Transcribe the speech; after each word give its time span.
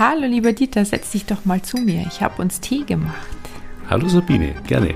Hallo, 0.00 0.26
lieber 0.26 0.54
Dieter, 0.54 0.82
setz 0.86 1.10
dich 1.10 1.26
doch 1.26 1.44
mal 1.44 1.60
zu 1.60 1.76
mir. 1.76 2.06
Ich 2.08 2.22
habe 2.22 2.40
uns 2.40 2.58
Tee 2.58 2.84
gemacht. 2.84 3.28
Hallo 3.90 4.08
Sabine, 4.08 4.54
gerne. 4.66 4.94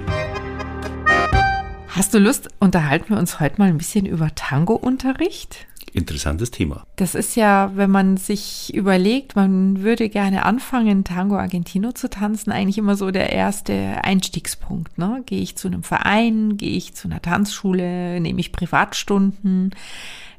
Hast 1.88 2.14
du 2.14 2.18
Lust, 2.18 2.48
unterhalten 2.58 3.10
wir 3.10 3.18
uns 3.18 3.38
heute 3.38 3.58
mal 3.58 3.68
ein 3.68 3.76
bisschen 3.76 4.06
über 4.06 4.34
Tango-Unterricht? 4.34 5.66
Interessantes 5.94 6.50
Thema. 6.50 6.84
Das 6.96 7.14
ist 7.14 7.36
ja, 7.36 7.70
wenn 7.76 7.90
man 7.90 8.16
sich 8.16 8.74
überlegt, 8.74 9.36
man 9.36 9.82
würde 9.82 10.08
gerne 10.08 10.44
anfangen, 10.44 11.04
Tango 11.04 11.36
Argentino 11.36 11.92
zu 11.92 12.10
tanzen, 12.10 12.50
eigentlich 12.50 12.78
immer 12.78 12.96
so 12.96 13.12
der 13.12 13.32
erste 13.32 14.00
Einstiegspunkt. 14.02 14.98
Ne? 14.98 15.22
Gehe 15.24 15.40
ich 15.40 15.54
zu 15.54 15.68
einem 15.68 15.84
Verein, 15.84 16.56
gehe 16.56 16.76
ich 16.76 16.94
zu 16.94 17.06
einer 17.06 17.22
Tanzschule, 17.22 18.20
nehme 18.20 18.40
ich 18.40 18.50
Privatstunden. 18.50 19.70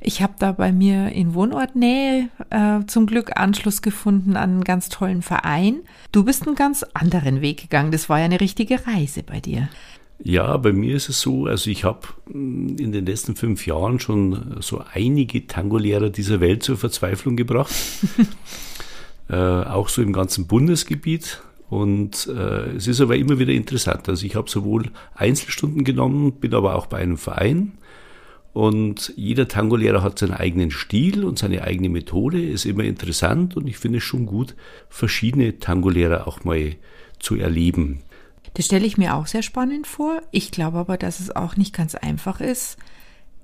Ich 0.01 0.21
habe 0.21 0.33
da 0.39 0.51
bei 0.51 0.73
mir 0.73 1.13
in 1.13 1.33
Wohnortnähe 1.33 2.27
äh, 2.49 2.79
zum 2.85 3.05
Glück 3.05 3.37
Anschluss 3.37 3.81
gefunden 3.81 4.35
an 4.35 4.49
einen 4.49 4.63
ganz 4.65 4.89
tollen 4.89 5.21
Verein. 5.21 5.77
Du 6.11 6.25
bist 6.25 6.45
einen 6.45 6.55
ganz 6.55 6.83
anderen 6.93 7.39
Weg 7.39 7.61
gegangen. 7.61 7.91
Das 7.91 8.09
war 8.09 8.19
ja 8.19 8.25
eine 8.25 8.41
richtige 8.41 8.85
Reise 8.85 9.23
bei 9.23 9.39
dir. 9.39 9.69
Ja, 10.23 10.55
bei 10.57 10.71
mir 10.71 10.95
ist 10.95 11.09
es 11.09 11.19
so, 11.21 11.45
also 11.45 11.69
ich 11.69 11.83
habe 11.83 12.07
mm, 12.27 12.77
in 12.77 12.91
den 12.91 13.05
letzten 13.05 13.35
fünf 13.35 13.67
Jahren 13.67 13.99
schon 13.99 14.57
so 14.61 14.83
einige 14.93 15.45
Tango-Lehrer 15.47 16.09
dieser 16.09 16.39
Welt 16.39 16.63
zur 16.63 16.77
Verzweiflung 16.77 17.35
gebracht. 17.35 17.73
äh, 19.29 19.35
auch 19.35 19.89
so 19.89 20.01
im 20.01 20.13
ganzen 20.13 20.47
Bundesgebiet. 20.47 21.41
Und 21.69 22.27
äh, 22.27 22.75
es 22.75 22.87
ist 22.87 23.01
aber 23.01 23.17
immer 23.17 23.39
wieder 23.39 23.51
interessant. 23.51 24.07
Also 24.07 24.25
ich 24.25 24.35
habe 24.35 24.49
sowohl 24.49 24.91
Einzelstunden 25.15 25.83
genommen, 25.83 26.33
bin 26.33 26.53
aber 26.53 26.75
auch 26.75 26.85
bei 26.85 26.97
einem 26.97 27.17
Verein 27.17 27.73
und 28.55 29.11
jeder 29.17 29.49
Tango-Lehrer 29.49 30.01
hat 30.01 30.17
seinen 30.17 30.31
eigenen 30.31 30.71
Stil 30.71 31.25
und 31.25 31.37
seine 31.37 31.63
eigene 31.63 31.89
Methode, 31.89 32.41
ist 32.41 32.63
immer 32.63 32.85
interessant 32.85 33.57
und 33.57 33.67
ich 33.67 33.77
finde 33.77 33.97
es 33.97 34.05
schon 34.05 34.25
gut, 34.25 34.55
verschiedene 34.87 35.59
Tango-Lehrer 35.59 36.25
auch 36.25 36.45
mal 36.45 36.77
zu 37.19 37.35
erleben. 37.35 37.99
Das 38.55 38.65
stelle 38.65 38.85
ich 38.85 38.97
mir 38.97 39.15
auch 39.15 39.27
sehr 39.27 39.43
spannend 39.43 39.85
vor. 39.85 40.21
Ich 40.31 40.49
glaube 40.49 40.77
aber, 40.77 40.97
dass 40.97 41.19
es 41.19 41.35
auch 41.35 41.57
nicht 41.57 41.73
ganz 41.73 41.93
einfach 41.93 42.39
ist, 42.39 42.77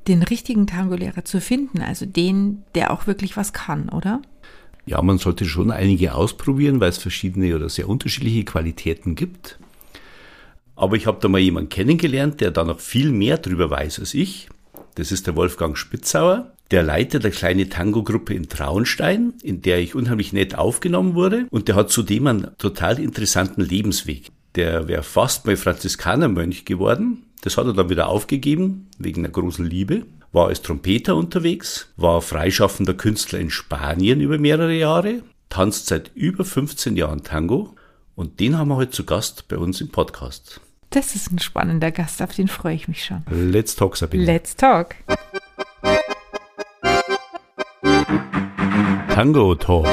den 0.08 0.24
richtigen 0.24 0.68
Tango-Lehrer 0.68 1.26
zu 1.26 1.42
finden, 1.42 1.82
also 1.82 2.06
den, 2.06 2.64
der 2.76 2.92
auch 2.92 3.08
wirklich 3.08 3.36
was 3.38 3.52
kann, 3.54 3.90
oder? 3.90 4.22
Ja, 4.86 5.02
man 5.02 5.18
sollte 5.18 5.46
schon 5.46 5.70
einige 5.70 6.16
ausprobieren, 6.16 6.80
weil 6.80 6.90
es 6.90 6.98
verschiedene 6.98 7.56
oder 7.56 7.70
sehr 7.70 7.90
unterschiedliche 7.90 8.46
Qualitäten 8.46 9.16
gibt. 9.16 9.60
Aber 10.76 10.96
ich 10.96 11.06
habe 11.06 11.20
da 11.22 11.28
mal 11.28 11.40
jemanden 11.40 11.70
kennengelernt, 11.70 12.40
der 12.40 12.52
da 12.52 12.64
noch 12.64 12.80
viel 12.80 13.12
mehr 13.12 13.38
drüber 13.38 13.70
weiß 13.70 14.00
als 14.00 14.14
ich. 14.14 14.50
Das 14.96 15.12
ist 15.12 15.28
der 15.28 15.36
Wolfgang 15.36 15.78
Spitzauer. 15.78 16.54
Der 16.72 16.84
leitet 16.84 17.26
eine 17.26 17.34
kleine 17.34 17.68
Tango-Gruppe 17.68 18.34
in 18.34 18.48
Traunstein, 18.48 19.34
in 19.44 19.62
der 19.62 19.80
ich 19.80 19.94
unheimlich 19.94 20.32
nett 20.32 20.56
aufgenommen 20.56 21.16
wurde. 21.16 21.48
Und 21.52 21.68
der 21.68 21.76
hat 21.76 21.92
zudem 21.92 22.28
einen 22.28 22.58
total 22.58 22.98
interessanten 22.98 23.62
Lebensweg. 23.62 24.32
Der 24.56 24.88
wäre 24.88 25.04
fast 25.04 25.46
mal 25.46 25.56
Franziskanermönch 25.56 26.66
geworden. 26.66 27.26
Das 27.42 27.58
hat 27.58 27.66
er 27.66 27.74
dann 27.74 27.90
wieder 27.90 28.08
aufgegeben, 28.08 28.90
wegen 28.98 29.22
einer 29.22 29.32
großen 29.32 29.66
Liebe. 29.66 30.06
War 30.34 30.48
als 30.48 30.62
Trompeter 30.62 31.16
unterwegs, 31.16 31.92
war 31.98 32.22
freischaffender 32.22 32.94
Künstler 32.94 33.40
in 33.40 33.50
Spanien 33.50 34.22
über 34.22 34.38
mehrere 34.38 34.74
Jahre, 34.74 35.24
tanzt 35.50 35.88
seit 35.88 36.12
über 36.16 36.46
15 36.46 36.96
Jahren 36.96 37.24
Tango 37.24 37.76
und 38.16 38.40
den 38.40 38.58
haben 38.58 38.70
wir 38.70 38.78
heute 38.78 38.92
zu 38.92 39.06
Gast 39.06 39.48
bei 39.50 39.58
uns 39.58 39.82
im 39.82 39.90
Podcast. 39.90 40.62
Das 40.90 41.16
ist 41.16 41.32
ein 41.32 41.40
spannender 41.40 41.92
Gast, 41.92 42.22
auf 42.22 42.36
den 42.36 42.48
freue 42.48 42.76
ich 42.76 42.88
mich 42.88 43.04
schon. 43.04 43.24
Let's 43.30 43.76
talk, 43.76 43.98
Sabine. 43.98 44.24
Let's 44.24 44.56
talk. 44.56 44.96
Tango 49.14 49.56
Talk. 49.56 49.88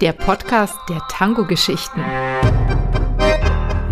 Der 0.00 0.12
Podcast 0.12 0.76
der 0.88 1.00
Tango-Geschichten. 1.08 2.00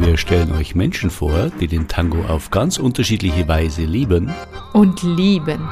Wir 0.05 0.19
stellen 0.19 0.53
euch 0.53 0.75
Menschen 0.75 1.09
vor, 1.09 1.51
die 1.61 1.67
den 1.67 1.89
Tango 1.89 2.27
auf 2.27 2.51
ganz 2.51 2.79
unterschiedliche 2.79 3.49
Weise 3.49 3.85
lieben 3.85 4.31
und 4.75 5.03
lieben. 5.03 5.67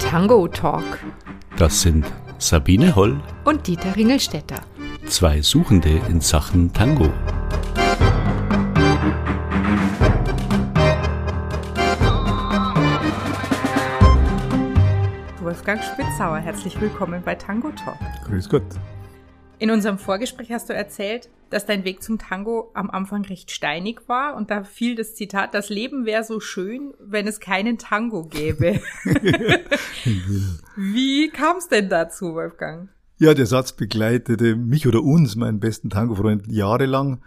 Tango 0.00 0.48
Talk. 0.48 0.82
Das 1.56 1.80
sind 1.80 2.06
Sabine 2.38 2.96
Holl 2.96 3.20
und 3.44 3.68
Dieter 3.68 3.94
Ringelstetter. 3.94 4.62
Zwei 5.06 5.42
Suchende 5.42 6.00
in 6.08 6.20
Sachen 6.20 6.72
Tango. 6.72 7.08
Wolfgang 15.40 15.80
Spitzauer. 15.84 16.38
Herzlich 16.38 16.80
willkommen 16.80 17.22
bei 17.24 17.36
Tango 17.36 17.70
Talk. 17.70 17.96
Grüß 18.26 18.48
Gott. 18.48 18.64
In 19.64 19.70
unserem 19.70 19.96
Vorgespräch 19.96 20.52
hast 20.52 20.68
du 20.68 20.74
erzählt, 20.74 21.30
dass 21.48 21.64
dein 21.64 21.84
Weg 21.86 22.02
zum 22.02 22.18
Tango 22.18 22.70
am 22.74 22.90
Anfang 22.90 23.24
recht 23.24 23.50
steinig 23.50 24.02
war 24.08 24.36
und 24.36 24.50
da 24.50 24.62
fiel 24.62 24.94
das 24.94 25.14
Zitat, 25.14 25.54
das 25.54 25.70
Leben 25.70 26.04
wäre 26.04 26.22
so 26.22 26.38
schön, 26.38 26.92
wenn 27.00 27.26
es 27.26 27.40
keinen 27.40 27.78
Tango 27.78 28.24
gäbe. 28.24 28.82
Wie 30.76 31.30
kam 31.30 31.56
es 31.56 31.68
denn 31.68 31.88
dazu, 31.88 32.34
Wolfgang? 32.34 32.90
Ja, 33.16 33.32
der 33.32 33.46
Satz 33.46 33.72
begleitete 33.72 34.54
mich 34.54 34.86
oder 34.86 35.02
uns, 35.02 35.34
meinen 35.34 35.60
besten 35.60 35.88
Tango-Freund, 35.88 36.46
jahrelang, 36.46 37.22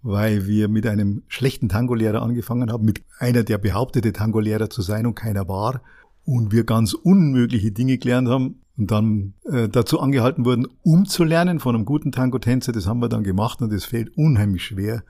weil 0.00 0.46
wir 0.46 0.68
mit 0.68 0.86
einem 0.86 1.22
schlechten 1.28 1.68
Tango-Lehrer 1.68 2.22
angefangen 2.22 2.72
haben, 2.72 2.86
mit 2.86 3.02
einer, 3.18 3.42
der 3.42 3.58
behauptete, 3.58 4.14
Tango-Lehrer 4.14 4.70
zu 4.70 4.80
sein 4.80 5.04
und 5.04 5.16
keiner 5.16 5.48
war 5.48 5.82
und 6.24 6.50
wir 6.50 6.64
ganz 6.64 6.94
unmögliche 6.94 7.72
Dinge 7.72 7.98
gelernt 7.98 8.30
haben 8.30 8.63
und 8.76 8.90
dann 8.90 9.34
äh, 9.44 9.68
dazu 9.68 10.00
angehalten 10.00 10.44
wurden, 10.44 10.66
umzulernen 10.82 11.60
von 11.60 11.74
einem 11.74 11.84
guten 11.84 12.12
Tango-Tänzer. 12.12 12.72
Das 12.72 12.86
haben 12.86 13.00
wir 13.00 13.08
dann 13.08 13.22
gemacht 13.22 13.62
und 13.62 13.72
das 13.72 13.84
fällt 13.84 14.16
unheimlich 14.16 14.64
schwer. 14.64 15.04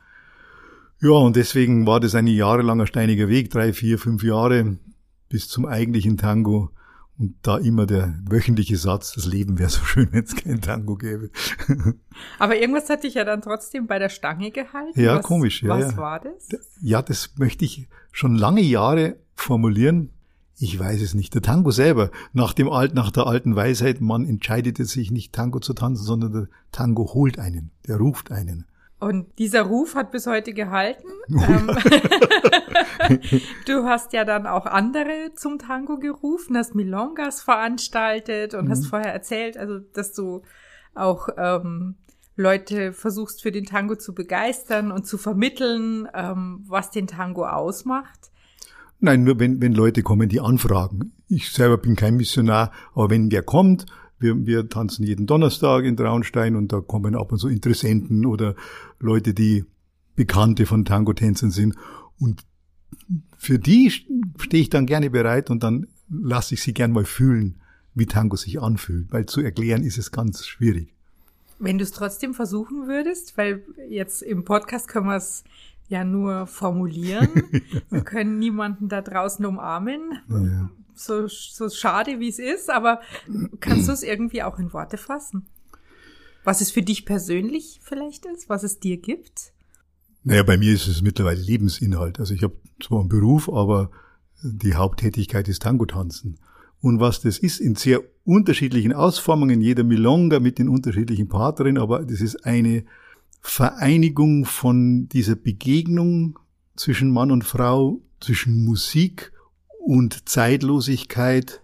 Ja, 1.01 1.11
und 1.11 1.37
deswegen 1.37 1.87
war 1.87 2.01
das 2.01 2.15
ein 2.15 2.27
jahrelanger 2.27 2.87
steiniger 2.87 3.29
Weg, 3.29 3.51
drei, 3.51 3.73
vier, 3.73 3.99
fünf 3.99 4.23
Jahre 4.23 4.79
bis 5.29 5.49
zum 5.49 5.67
eigentlichen 5.67 6.17
Tango. 6.17 6.71
Und 7.17 7.37
da 7.43 7.59
immer 7.59 7.87
der 7.87 8.15
wöchentliche 8.29 8.77
Satz, 8.77 9.13
das 9.13 9.27
Leben 9.27 9.59
wäre 9.59 9.71
so 9.71 9.85
schön, 9.85 10.09
wenn 10.11 10.25
es 10.25 10.35
kein 10.35 10.61
Tango 10.61 10.97
gäbe. 10.97 11.31
Aber 12.41 12.57
irgendwas 12.57 12.91
hat 12.91 13.05
dich 13.05 13.15
ja 13.15 13.25
dann 13.25 13.41
trotzdem 13.41 13.87
bei 13.87 14.01
der 14.01 14.09
Stange 14.09 14.51
gehalten. 14.51 15.01
Ja, 15.01 15.17
was, 15.17 15.25
komisch. 15.25 15.63
Ja, 15.63 15.69
was 15.71 15.93
ja. 15.93 15.97
war 15.97 16.21
das? 16.21 16.49
Ja, 16.81 17.03
das 17.03 17.35
möchte 17.39 17.65
ich 17.65 17.89
schon 18.11 18.35
lange 18.35 18.63
Jahre 18.63 19.17
formulieren. 19.37 20.11
Ich 20.59 20.79
weiß 20.79 21.03
es 21.03 21.15
nicht. 21.15 21.35
Der 21.35 21.43
Tango 21.43 21.71
selber, 21.73 22.11
nach 22.33 22.53
dem 22.53 22.69
Alt, 22.69 22.95
nach 22.95 23.11
der 23.11 23.27
alten 23.27 23.57
Weisheit, 23.57 24.01
man 24.01 24.25
entscheidet 24.25 24.77
sich 24.77 25.11
nicht 25.11 25.33
Tango 25.33 25.59
zu 25.59 25.75
tanzen, 25.75 26.05
sondern 26.05 26.33
der 26.33 26.49
Tango 26.71 27.13
holt 27.13 27.39
einen, 27.39 27.71
der 27.89 27.97
ruft 27.97 28.31
einen. 28.31 28.67
Und 29.01 29.39
dieser 29.39 29.63
Ruf 29.63 29.97
hat 29.97 30.13
bis 30.13 30.27
heute 30.27 30.55
gehalten. 30.55 31.09
Ähm, 31.29 31.67
du 33.67 33.85
hast 33.85 34.13
ja 34.13 34.25
dann 34.25 34.47
auch 34.47 34.65
andere 34.67 35.33
zum 35.35 35.59
Tango 35.59 35.99
gerufen, 35.99 36.57
hast 36.57 36.75
Milongas 36.75 37.43
veranstaltet 37.43 38.55
und 38.55 38.67
mhm. 38.67 38.71
hast 38.71 38.87
vorher 38.87 39.13
erzählt, 39.13 39.59
also 39.59 39.79
dass 39.79 40.13
du 40.13 40.43
auch 40.95 41.29
ähm, 41.37 41.97
Leute 42.37 42.93
versuchst 42.93 43.43
für 43.43 43.53
den 43.53 43.67
Tango 43.67 43.97
zu 43.97 44.15
begeistern 44.15 44.91
und 44.91 45.07
zu 45.07 45.19
vermitteln, 45.19 46.09
ähm, 46.15 46.65
was 46.67 46.91
den 46.91 47.07
Tango 47.07 47.47
ausmacht. 47.47 48.31
Nein, 49.05 49.25
nur 49.25 49.39
wenn, 49.39 49.61
wenn 49.61 49.75
Leute 49.75 50.03
kommen, 50.03 50.31
die 50.31 50.41
anfragen. 50.41 51.13
Ich 51.29 51.51
selber 51.51 51.77
bin 51.77 51.95
kein 51.95 52.17
Missionar, 52.17 52.73
aber 52.95 53.11
wenn 53.11 53.31
wer 53.31 53.43
kommt, 53.43 53.85
wir, 54.19 54.47
wir 54.47 54.67
tanzen 54.71 55.05
jeden 55.05 55.27
Donnerstag 55.27 55.85
in 55.85 55.95
Traunstein 55.95 56.57
und 56.57 56.73
da 56.73 56.81
kommen 56.81 57.15
ab 57.15 57.31
und 57.31 57.37
zu 57.37 57.49
Interessenten 57.49 58.25
oder 58.25 58.55
Leute, 58.99 59.35
die 59.35 59.67
Bekannte 60.17 60.65
von 60.65 60.87
Tango-Tänzern 60.87 61.51
sind. 61.51 61.75
Und 62.19 62.47
für 63.37 63.59
die 63.59 63.91
stehe 63.91 64.63
ich 64.63 64.71
dann 64.71 64.87
gerne 64.87 65.11
bereit 65.11 65.51
und 65.51 65.63
dann 65.63 65.87
lasse 66.09 66.55
ich 66.55 66.63
sie 66.63 66.73
gern 66.73 66.93
mal 66.93 67.05
fühlen, 67.05 67.61
wie 67.93 68.07
Tango 68.07 68.37
sich 68.37 68.63
anfühlt, 68.63 69.13
weil 69.13 69.27
zu 69.27 69.43
erklären 69.43 69.83
ist 69.83 69.99
es 69.99 70.13
ganz 70.13 70.47
schwierig. 70.47 70.95
Wenn 71.59 71.77
du 71.77 71.85
es 71.85 71.93
trotzdem 71.93 72.33
versuchen 72.33 72.89
würdest, 72.89 73.37
weil 73.37 73.67
jetzt 73.87 74.23
im 74.23 74.47
Podcast 74.47 74.89
können 74.89 75.09
wir 75.09 75.17
es 75.17 75.45
ja 75.89 76.05
nur 76.05 76.47
formulieren. 76.47 77.29
Wir 77.91 78.03
können 78.03 78.39
niemanden 78.39 78.89
da 78.89 79.03
draußen 79.03 79.45
umarmen. 79.45 80.19
Ja. 80.29 80.71
So, 80.95 81.27
so 81.29 81.69
schade 81.69 82.21
wie 82.21 82.29
es 82.29 82.39
ist, 82.39 82.71
aber 82.71 83.01
kannst 83.61 83.89
du 83.89 83.93
es 83.93 84.03
irgendwie 84.03 84.43
auch 84.43 84.59
in 84.59 84.73
Worte 84.73 84.97
fassen? 84.97 85.47
Was 86.45 86.61
es 86.61 86.71
für 86.71 86.83
dich 86.83 87.05
persönlich 87.05 87.81
vielleicht 87.83 88.27
ist, 88.27 88.49
was 88.49 88.63
es 88.63 88.79
dir 88.79 88.99
gibt? 88.99 89.53
Naja, 90.23 90.43
bei 90.43 90.57
mir 90.57 90.73
ist 90.73 90.87
es 90.87 91.03
mittlerweile 91.03 91.41
Lebensinhalt. 91.41 92.21
Also 92.21 92.35
ich 92.35 92.43
habe 92.43 92.57
zwar 92.83 93.01
einen 93.01 93.09
Beruf, 93.09 93.49
aber 93.49 93.91
die 94.43 94.75
Haupttätigkeit 94.75 95.49
ist 95.49 95.63
Tango-Tanzen. 95.63 96.39
Und 96.81 97.01
was 97.01 97.23
das 97.23 97.39
ist, 97.39 97.61
in 97.61 97.77
sehr 97.77 98.03
unterschiedlichen 98.25 98.93
Ausformungen, 98.93 99.61
jeder 99.63 99.85
Milonga 99.85 100.39
mit 100.39 100.59
den 100.59 100.69
unterschiedlichen 100.69 101.29
Partnerinnen, 101.29 101.83
aber 101.83 102.05
das 102.05 102.21
ist 102.21 102.45
eine 102.45 102.85
Vereinigung 103.47 104.47
von 104.47 105.07
dieser 105.11 105.37
Begegnung 105.37 106.39
zwischen 106.77 107.13
Mann 107.13 107.31
und 107.31 107.45
Frau, 107.45 108.01
zwischen 108.19 108.65
Musik 108.65 109.33
und 109.79 110.29
Zeitlosigkeit, 110.29 111.61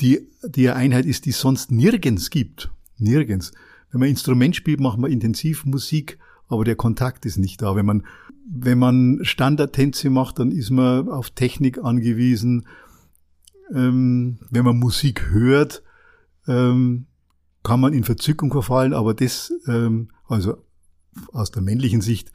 die, 0.00 0.28
die 0.44 0.68
Einheit 0.68 1.06
ist, 1.06 1.24
die 1.24 1.30
es 1.30 1.40
sonst 1.40 1.70
nirgends 1.70 2.28
gibt. 2.28 2.70
Nirgends. 2.98 3.52
Wenn 3.90 4.00
man 4.00 4.08
Instrument 4.08 4.56
spielt, 4.56 4.80
macht 4.80 4.98
man 4.98 5.10
intensiv 5.10 5.64
Musik, 5.64 6.18
aber 6.48 6.64
der 6.64 6.76
Kontakt 6.76 7.24
ist 7.24 7.38
nicht 7.38 7.62
da. 7.62 7.76
Wenn 7.76 7.86
man, 7.86 8.04
wenn 8.44 8.78
man 8.78 9.20
Standardtänze 9.22 10.10
macht, 10.10 10.40
dann 10.40 10.50
ist 10.50 10.70
man 10.70 11.08
auf 11.08 11.30
Technik 11.30 11.78
angewiesen. 11.82 12.66
Ähm, 13.72 14.40
wenn 14.50 14.64
man 14.64 14.78
Musik 14.78 15.30
hört, 15.30 15.84
ähm, 16.48 17.06
kann 17.62 17.80
man 17.80 17.92
in 17.92 18.02
Verzückung 18.02 18.50
verfallen, 18.50 18.92
aber 18.92 19.14
das, 19.14 19.52
ähm, 19.68 20.10
also 20.26 20.56
aus 21.32 21.50
der 21.50 21.62
männlichen 21.62 22.00
Sicht, 22.00 22.32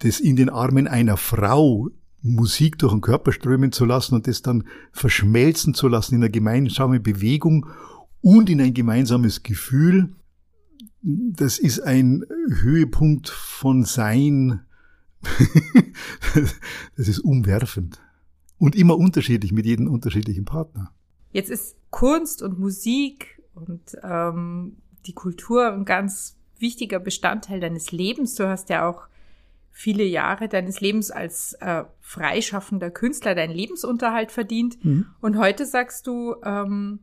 das 0.00 0.20
in 0.20 0.36
den 0.36 0.48
Armen 0.48 0.88
einer 0.88 1.16
Frau 1.16 1.90
Musik 2.22 2.78
durch 2.78 2.92
den 2.92 3.00
Körper 3.00 3.32
strömen 3.32 3.72
zu 3.72 3.84
lassen 3.84 4.14
und 4.14 4.26
das 4.28 4.42
dann 4.42 4.64
verschmelzen 4.92 5.74
zu 5.74 5.88
lassen 5.88 6.14
in 6.14 6.22
eine 6.22 6.30
gemeinsame 6.30 7.00
Bewegung 7.00 7.66
und 8.20 8.48
in 8.48 8.60
ein 8.60 8.74
gemeinsames 8.74 9.42
Gefühl, 9.42 10.14
das 11.02 11.58
ist 11.58 11.80
ein 11.80 12.24
Höhepunkt 12.48 13.28
von 13.28 13.84
Sein. 13.84 14.60
das 16.96 17.08
ist 17.08 17.18
umwerfend. 17.18 18.00
Und 18.58 18.76
immer 18.76 18.96
unterschiedlich 18.96 19.50
mit 19.50 19.66
jedem 19.66 19.88
unterschiedlichen 19.88 20.44
Partner. 20.44 20.92
Jetzt 21.32 21.50
ist 21.50 21.76
Kunst 21.90 22.42
und 22.42 22.60
Musik 22.60 23.42
und 23.54 23.96
ähm, 24.04 24.76
die 25.06 25.14
Kultur 25.14 25.72
ein 25.72 25.84
ganz 25.84 26.36
wichtiger 26.62 26.98
Bestandteil 26.98 27.60
deines 27.60 27.92
Lebens. 27.92 28.34
Du 28.36 28.48
hast 28.48 28.70
ja 28.70 28.88
auch 28.88 29.02
viele 29.72 30.04
Jahre 30.04 30.48
deines 30.48 30.80
Lebens 30.80 31.10
als 31.10 31.54
äh, 31.54 31.84
freischaffender 32.00 32.90
Künstler 32.90 33.34
deinen 33.34 33.54
Lebensunterhalt 33.54 34.30
verdient. 34.30 34.82
Mhm. 34.84 35.06
Und 35.20 35.38
heute 35.38 35.66
sagst 35.66 36.06
du, 36.06 36.36
ähm, 36.44 37.00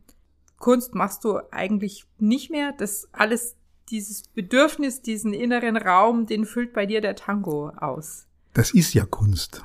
Kunst 0.58 0.94
machst 0.94 1.24
du 1.24 1.40
eigentlich 1.52 2.06
nicht 2.20 2.52
mehr. 2.52 2.74
Das 2.78 3.08
alles, 3.12 3.56
dieses 3.90 4.24
Bedürfnis, 4.24 5.02
diesen 5.02 5.34
inneren 5.34 5.78
Raum, 5.78 6.26
den 6.26 6.46
füllt 6.46 6.74
bei 6.74 6.86
dir 6.86 7.02
der 7.02 7.16
Tango 7.16 7.70
aus. 7.70 8.28
Das 8.54 8.72
ist 8.72 8.94
ja 8.94 9.06
Kunst. 9.06 9.64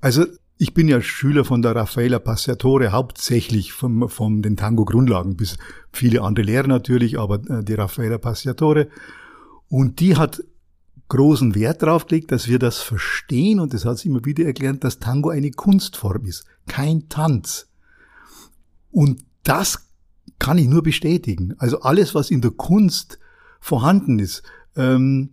Also 0.00 0.26
ich 0.58 0.72
bin 0.72 0.88
ja 0.88 1.00
Schüler 1.02 1.44
von 1.44 1.62
der 1.62 1.76
Raffaella 1.76 2.18
Passiatore, 2.18 2.92
hauptsächlich 2.92 3.72
vom, 3.72 4.08
vom 4.08 4.42
den 4.42 4.56
Tango-Grundlagen, 4.56 5.36
bis 5.36 5.58
viele 5.92 6.22
andere 6.22 6.46
Lehrer 6.46 6.66
natürlich, 6.66 7.18
aber 7.18 7.40
äh, 7.50 7.62
die 7.62 7.74
Raffaella 7.74 8.18
Passiatore. 8.18 8.88
Und 9.68 10.00
die 10.00 10.16
hat 10.16 10.42
großen 11.08 11.54
Wert 11.54 11.82
darauf 11.82 12.06
gelegt, 12.06 12.32
dass 12.32 12.48
wir 12.48 12.58
das 12.58 12.78
verstehen, 12.78 13.60
und 13.60 13.74
das 13.74 13.84
hat 13.84 13.98
sie 13.98 14.08
immer 14.08 14.24
wieder 14.24 14.44
erklärt, 14.44 14.82
dass 14.82 14.98
Tango 14.98 15.28
eine 15.28 15.50
Kunstform 15.50 16.24
ist, 16.24 16.44
kein 16.66 17.08
Tanz. 17.08 17.68
Und 18.90 19.22
das 19.42 19.90
kann 20.38 20.58
ich 20.58 20.68
nur 20.68 20.82
bestätigen. 20.82 21.54
Also 21.58 21.80
alles, 21.80 22.14
was 22.14 22.30
in 22.30 22.40
der 22.40 22.50
Kunst 22.50 23.18
vorhanden 23.60 24.18
ist, 24.18 24.42
ähm, 24.74 25.30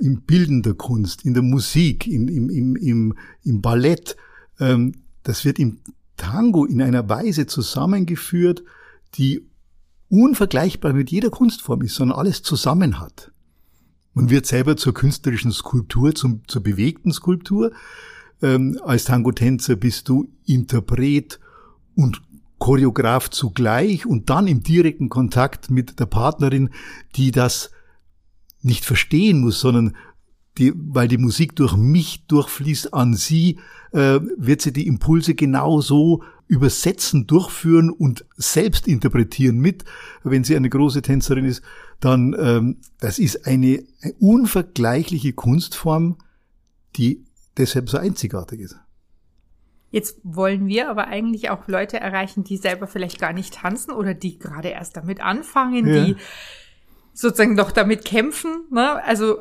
im 0.00 0.22
Bilden 0.22 0.62
der 0.62 0.74
Kunst, 0.74 1.24
in 1.24 1.34
der 1.34 1.42
Musik, 1.42 2.06
in, 2.06 2.28
im, 2.28 2.50
im, 2.50 2.76
im, 2.76 3.14
im 3.44 3.60
Ballett, 3.60 4.16
ähm, 4.60 4.92
das 5.22 5.44
wird 5.44 5.58
im 5.58 5.78
Tango 6.16 6.64
in 6.64 6.82
einer 6.82 7.08
Weise 7.08 7.46
zusammengeführt, 7.46 8.62
die 9.14 9.46
unvergleichbar 10.08 10.92
mit 10.92 11.10
jeder 11.10 11.30
Kunstform 11.30 11.82
ist, 11.82 11.94
sondern 11.94 12.18
alles 12.18 12.42
zusammen 12.42 13.00
hat. 13.00 13.30
Man 14.14 14.30
wird 14.30 14.46
selber 14.46 14.76
zur 14.76 14.94
künstlerischen 14.94 15.52
Skulptur, 15.52 16.14
zum, 16.14 16.42
zur 16.48 16.62
bewegten 16.62 17.12
Skulptur. 17.12 17.72
Ähm, 18.42 18.78
als 18.82 19.04
Tango-Tänzer 19.04 19.76
bist 19.76 20.08
du 20.08 20.28
Interpret 20.44 21.38
und 21.94 22.22
Choreograf 22.58 23.30
zugleich 23.30 24.06
und 24.06 24.30
dann 24.30 24.48
im 24.48 24.62
direkten 24.62 25.08
Kontakt 25.08 25.70
mit 25.70 26.00
der 26.00 26.06
Partnerin, 26.06 26.70
die 27.14 27.30
das 27.30 27.70
nicht 28.68 28.84
verstehen 28.84 29.40
muss, 29.40 29.58
sondern 29.58 29.96
die, 30.58 30.72
weil 30.76 31.08
die 31.08 31.18
Musik 31.18 31.56
durch 31.56 31.76
mich 31.76 32.26
durchfließt 32.26 32.94
an 32.94 33.14
sie, 33.14 33.58
äh, 33.92 34.20
wird 34.36 34.60
sie 34.60 34.72
die 34.72 34.86
Impulse 34.86 35.34
genauso 35.34 36.22
übersetzen, 36.46 37.26
durchführen 37.26 37.90
und 37.90 38.24
selbst 38.36 38.88
interpretieren 38.88 39.58
mit. 39.58 39.84
Wenn 40.24 40.44
sie 40.44 40.56
eine 40.56 40.70
große 40.70 41.02
Tänzerin 41.02 41.44
ist, 41.44 41.62
dann 42.00 42.34
ähm, 42.38 42.76
das 43.00 43.18
ist 43.18 43.46
eine, 43.46 43.84
unvergleichliche 44.18 45.32
Kunstform, 45.32 46.16
die 46.96 47.24
deshalb 47.56 47.88
so 47.90 47.98
einzigartig 47.98 48.60
ist. 48.60 48.76
Jetzt 49.90 50.20
wollen 50.22 50.66
wir 50.66 50.90
aber 50.90 51.06
eigentlich 51.08 51.50
auch 51.50 51.66
Leute 51.66 51.98
erreichen, 51.98 52.44
die 52.44 52.58
selber 52.58 52.86
vielleicht 52.86 53.18
gar 53.18 53.32
nicht 53.32 53.54
tanzen 53.54 53.90
oder 53.90 54.14
die 54.14 54.38
gerade 54.38 54.68
erst 54.68 54.96
damit 54.96 55.20
anfangen, 55.20 55.86
ja. 55.86 56.04
die 56.04 56.16
sozusagen 57.18 57.54
noch 57.54 57.72
damit 57.72 58.04
kämpfen. 58.04 58.66
Ne? 58.70 59.02
Also 59.04 59.38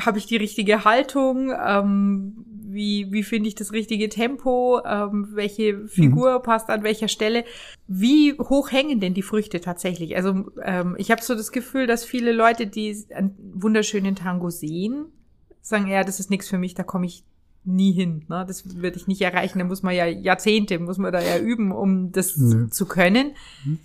habe 0.00 0.18
ich 0.18 0.26
die 0.26 0.36
richtige 0.36 0.84
Haltung? 0.84 1.52
Ähm, 1.52 2.44
wie, 2.66 3.12
wie 3.12 3.22
finde 3.22 3.48
ich 3.48 3.54
das 3.54 3.70
richtige 3.70 4.08
Tempo, 4.08 4.80
ähm, 4.84 5.28
welche 5.30 5.86
Figur 5.86 6.38
mhm. 6.38 6.42
passt 6.42 6.70
an 6.70 6.82
welcher 6.82 7.06
Stelle. 7.06 7.44
Wie 7.86 8.32
hoch 8.36 8.72
hängen 8.72 8.98
denn 8.98 9.14
die 9.14 9.22
Früchte 9.22 9.60
tatsächlich? 9.60 10.16
Also 10.16 10.46
ähm, 10.60 10.96
ich 10.98 11.12
habe 11.12 11.22
so 11.22 11.36
das 11.36 11.52
Gefühl, 11.52 11.86
dass 11.86 12.04
viele 12.04 12.32
Leute, 12.32 12.66
die 12.66 13.06
einen 13.14 13.36
wunderschönen 13.54 14.16
Tango 14.16 14.50
sehen, 14.50 15.04
sagen, 15.60 15.86
ja, 15.86 16.02
das 16.02 16.18
ist 16.18 16.30
nichts 16.30 16.48
für 16.48 16.58
mich, 16.58 16.74
da 16.74 16.82
komme 16.82 17.06
ich 17.06 17.22
nie 17.62 17.92
hin. 17.92 18.24
Ne? 18.28 18.44
Das 18.44 18.74
würde 18.74 18.96
ich 18.96 19.06
nicht 19.06 19.22
erreichen. 19.22 19.60
Da 19.60 19.64
muss 19.64 19.84
man 19.84 19.94
ja 19.94 20.06
Jahrzehnte, 20.06 20.80
muss 20.80 20.98
man 20.98 21.12
da 21.12 21.22
ja 21.22 21.38
üben, 21.38 21.70
um 21.70 22.10
das 22.10 22.36
Nö. 22.36 22.68
zu 22.70 22.86
können. 22.86 23.36
Mhm. 23.64 23.78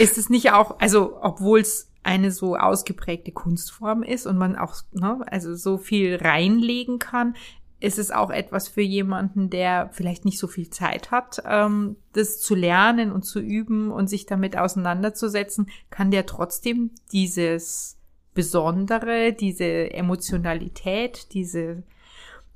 Ist 0.00 0.18
es 0.18 0.28
nicht 0.28 0.50
auch, 0.50 0.80
also 0.80 1.18
obwohl 1.22 1.60
es 1.60 1.87
eine 2.02 2.30
so 2.30 2.56
ausgeprägte 2.56 3.32
Kunstform 3.32 4.02
ist 4.02 4.26
und 4.26 4.38
man 4.38 4.56
auch 4.56 4.76
ne, 4.92 5.20
also 5.26 5.54
so 5.54 5.78
viel 5.78 6.16
reinlegen 6.16 6.98
kann, 6.98 7.34
ist 7.80 7.98
es 7.98 8.10
auch 8.10 8.30
etwas 8.30 8.68
für 8.68 8.82
jemanden, 8.82 9.50
der 9.50 9.90
vielleicht 9.92 10.24
nicht 10.24 10.38
so 10.38 10.48
viel 10.48 10.68
Zeit 10.70 11.10
hat, 11.10 11.42
ähm, 11.46 11.96
das 12.12 12.40
zu 12.40 12.54
lernen 12.54 13.12
und 13.12 13.22
zu 13.22 13.40
üben 13.40 13.90
und 13.90 14.08
sich 14.08 14.26
damit 14.26 14.56
auseinanderzusetzen, 14.56 15.68
kann 15.90 16.10
der 16.10 16.26
trotzdem 16.26 16.90
dieses 17.12 17.96
Besondere, 18.34 19.32
diese 19.32 19.92
Emotionalität, 19.92 21.32
diese 21.34 21.84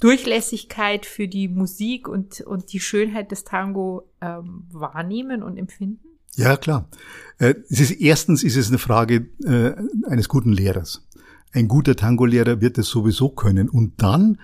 Durchlässigkeit 0.00 1.06
für 1.06 1.28
die 1.28 1.48
Musik 1.48 2.08
und, 2.08 2.40
und 2.40 2.72
die 2.72 2.80
Schönheit 2.80 3.30
des 3.30 3.44
Tango 3.44 4.10
ähm, 4.20 4.66
wahrnehmen 4.72 5.44
und 5.44 5.56
empfinden? 5.56 6.11
Ja, 6.36 6.56
klar. 6.56 6.88
Äh, 7.38 7.54
es 7.68 7.80
ist, 7.80 8.00
erstens 8.00 8.42
ist 8.42 8.56
es 8.56 8.68
eine 8.68 8.78
Frage 8.78 9.26
äh, 9.44 9.74
eines 10.08 10.28
guten 10.28 10.52
Lehrers. 10.52 11.06
Ein 11.52 11.68
guter 11.68 11.96
Tango-Lehrer 11.96 12.60
wird 12.60 12.78
es 12.78 12.88
sowieso 12.88 13.28
können. 13.28 13.68
Und 13.68 14.02
dann 14.02 14.38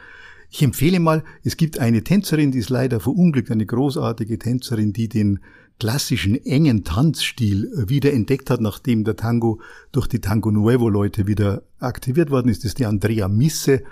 ich 0.51 0.63
empfehle 0.63 0.99
mal, 0.99 1.25
es 1.45 1.57
gibt 1.57 1.79
eine 1.79 2.03
Tänzerin, 2.03 2.53
die 2.53 2.59
ist 2.59 2.71
leider 2.71 3.01
verunglückt, 3.01 3.51
eine 3.51 3.67
großartige 3.67 4.39
Tänzerin, 4.39 4.93
die 4.93 5.09
den 5.09 5.41
klassischen 5.79 6.35
engen 6.45 6.85
Tanzstil 6.85 7.67
äh, 7.67 7.89
wieder 7.89 8.13
entdeckt 8.13 8.51
hat, 8.51 8.61
nachdem 8.61 9.05
der 9.05 9.17
Tango 9.17 9.61
durch 9.93 10.09
die 10.09 10.21
Tango 10.21 10.51
Nuevo 10.51 10.89
Leute 10.89 11.27
wieder 11.27 11.63
aktiviert 11.79 12.31
worden 12.31 12.49
ist, 12.49 12.65
das 12.65 12.71
ist 12.71 12.79
die 12.79 12.87
Andrea 12.87 13.29
Misse. 13.29 13.83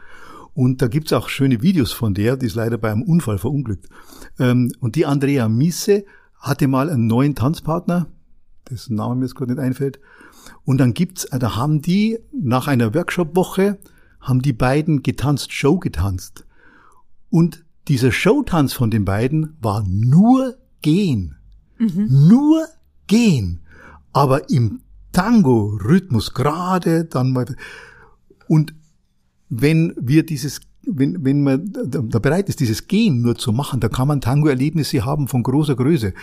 Und 0.55 0.81
da 0.81 0.89
gibt's 0.89 1.13
auch 1.13 1.29
schöne 1.29 1.61
Videos 1.61 1.93
von 1.93 2.15
der, 2.15 2.39
die 2.39 2.47
ist 2.47 2.55
leider 2.55 2.79
bei 2.79 2.91
einem 2.91 3.03
Unfall 3.03 3.39
verunglückt. 3.39 3.89
Ähm, 4.39 4.73
und 4.81 4.97
die 4.97 5.05
Andrea 5.05 5.49
Misse 5.49 6.07
hatte 6.39 6.69
mal 6.69 6.91
einen 6.91 7.07
neuen 7.07 7.35
Tanzpartner, 7.35 8.07
dessen 8.71 8.97
Name 8.97 9.17
mir 9.17 9.25
jetzt 9.25 9.35
gerade 9.35 9.53
nicht 9.53 9.61
einfällt. 9.61 10.01
Und 10.65 10.79
dann 10.79 10.95
gibt's, 10.95 11.25
äh, 11.27 11.39
da 11.39 11.57
haben 11.57 11.83
die 11.83 12.19
nach 12.33 12.69
einer 12.69 12.95
Workshop-Woche, 12.95 13.79
haben 14.21 14.43
die 14.43 14.53
beiden 14.53 15.03
getanzt, 15.03 15.53
Show 15.53 15.79
getanzt. 15.79 16.45
Und 17.31 17.65
dieser 17.89 18.13
Showtanz 18.13 18.73
von 18.73 18.91
den 18.91 19.05
beiden 19.05 19.57
war 19.61 19.85
nur 19.87 20.57
gehen. 20.83 21.37
Mhm. 21.79 22.29
Nur 22.29 22.67
gehen. 23.07 23.61
Aber 24.13 24.51
im 24.51 24.81
Tango-Rhythmus 25.13 26.35
gerade, 26.35 27.05
dann 27.05 27.33
mal. 27.33 27.47
Und 28.49 28.75
wenn 29.49 29.95
wir 29.99 30.27
dieses, 30.27 30.61
wenn, 30.87 31.25
wenn 31.25 31.43
man 31.43 31.73
da 31.73 32.19
bereit 32.19 32.49
ist, 32.49 32.61
dieses 32.61 32.87
Gehen 32.87 33.21
nur 33.21 33.37
zu 33.37 33.53
machen, 33.53 33.81
da 33.81 33.89
kann 33.89 34.09
man 34.09 34.21
Tango-Erlebnisse 34.21 35.05
haben 35.05 35.29
von 35.29 35.43
großer 35.43 35.77
Größe. 35.77 36.15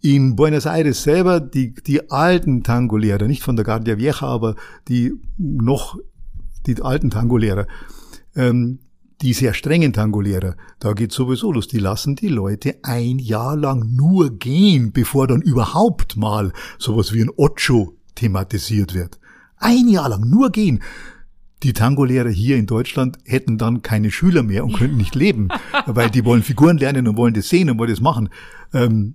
In 0.00 0.36
Buenos 0.36 0.66
Aires 0.66 1.02
selber, 1.02 1.40
die, 1.40 1.74
die 1.74 2.10
alten 2.10 2.62
Tango-Lehrer, 2.62 3.26
nicht 3.26 3.42
von 3.42 3.56
der 3.56 3.64
Guardia 3.64 3.98
Vieja, 3.98 4.22
aber 4.22 4.56
die 4.88 5.12
noch, 5.36 5.98
die 6.66 6.80
alten 6.80 7.10
Tango-Lehrer, 7.10 7.66
ähm, 8.34 8.78
die 9.20 9.34
sehr 9.34 9.52
strengen 9.52 9.92
Tango-Lehrer, 9.92 10.56
da 10.78 10.94
geht 10.94 11.12
sowieso 11.12 11.52
los. 11.52 11.68
Die 11.68 11.78
lassen 11.78 12.16
die 12.16 12.28
Leute 12.28 12.76
ein 12.82 13.18
Jahr 13.18 13.56
lang 13.56 13.94
nur 13.94 14.30
gehen, 14.38 14.92
bevor 14.92 15.26
dann 15.26 15.42
überhaupt 15.42 16.16
mal 16.16 16.52
sowas 16.78 17.12
wie 17.12 17.22
ein 17.22 17.30
Ocho 17.36 17.96
thematisiert 18.14 18.94
wird. 18.94 19.18
Ein 19.56 19.88
Jahr 19.88 20.08
lang 20.08 20.28
nur 20.28 20.50
gehen. 20.50 20.80
Die 21.62 21.72
Tango-Lehrer 21.72 22.30
hier 22.30 22.56
in 22.56 22.66
Deutschland 22.66 23.18
hätten 23.24 23.58
dann 23.58 23.82
keine 23.82 24.10
Schüler 24.10 24.42
mehr 24.42 24.64
und 24.64 24.74
könnten 24.74 24.96
nicht 24.96 25.14
leben, 25.14 25.48
weil 25.86 26.10
die 26.10 26.24
wollen 26.24 26.42
Figuren 26.42 26.78
lernen 26.78 27.06
und 27.06 27.16
wollen 27.16 27.34
das 27.34 27.48
sehen 27.48 27.70
und 27.70 27.78
wollen 27.78 27.90
das 27.90 28.00
machen. 28.00 28.30
Ähm, 28.72 29.14